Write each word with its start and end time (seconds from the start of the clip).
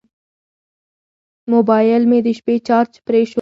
موبایل 1.51 2.03
مې 2.09 2.19
د 2.25 2.27
شپې 2.37 2.55
چارج 2.67 2.93
پرې 3.05 3.21
شو. 3.27 3.29